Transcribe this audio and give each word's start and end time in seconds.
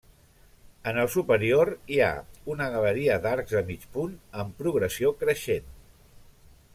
En 0.91 0.99
el 1.01 1.09
superior, 1.15 1.71
hi 1.95 1.99
ha 2.05 2.07
una 2.55 2.71
galeria 2.77 3.19
d'arcs 3.27 3.55
de 3.59 3.63
mig 3.71 3.87
punt 3.99 4.19
en 4.45 4.53
progressió 4.63 5.13
creixent. 5.25 5.71